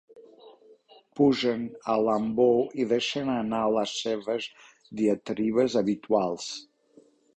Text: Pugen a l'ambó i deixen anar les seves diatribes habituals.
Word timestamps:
Pugen 1.17 1.67
a 1.95 1.97
l'ambó 2.07 2.47
i 2.83 2.87
deixen 2.93 3.31
anar 3.35 3.61
les 3.75 3.93
seves 4.07 4.49
diatribes 5.03 5.77
habituals. 5.83 6.49